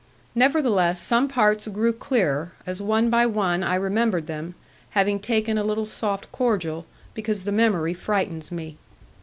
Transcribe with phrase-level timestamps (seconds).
[0.33, 4.55] Nevertheless, some parts grew clearer, as one by one I remembered them,
[4.97, 8.79] having taken a little soft cordial, because the memory frightens me.